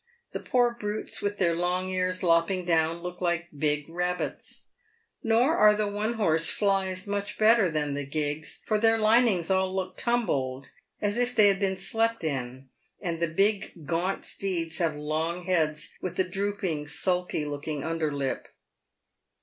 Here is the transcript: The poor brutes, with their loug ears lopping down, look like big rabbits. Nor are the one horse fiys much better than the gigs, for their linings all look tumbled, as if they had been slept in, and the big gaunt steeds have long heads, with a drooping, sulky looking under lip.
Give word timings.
The 0.31 0.39
poor 0.39 0.73
brutes, 0.79 1.21
with 1.21 1.37
their 1.37 1.53
loug 1.55 1.85
ears 1.87 2.23
lopping 2.23 2.65
down, 2.65 3.03
look 3.03 3.21
like 3.21 3.49
big 3.55 3.87
rabbits. 3.87 4.63
Nor 5.21 5.55
are 5.55 5.75
the 5.75 5.85
one 5.87 6.13
horse 6.13 6.49
fiys 6.49 7.05
much 7.05 7.37
better 7.37 7.69
than 7.69 7.93
the 7.93 8.07
gigs, 8.07 8.61
for 8.65 8.79
their 8.79 8.97
linings 8.97 9.51
all 9.51 9.75
look 9.75 9.95
tumbled, 9.97 10.71
as 11.01 11.17
if 11.17 11.35
they 11.35 11.49
had 11.49 11.59
been 11.59 11.77
slept 11.77 12.23
in, 12.23 12.67
and 12.99 13.19
the 13.19 13.27
big 13.31 13.85
gaunt 13.85 14.25
steeds 14.25 14.79
have 14.79 14.95
long 14.95 15.43
heads, 15.45 15.91
with 16.01 16.17
a 16.17 16.23
drooping, 16.23 16.87
sulky 16.87 17.45
looking 17.45 17.83
under 17.83 18.11
lip. 18.11 18.47